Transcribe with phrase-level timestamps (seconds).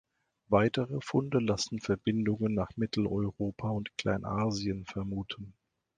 [0.47, 5.53] Weitere Funde lassen Verbindungen nach Mitteleuropa und Kleinasien vermuten.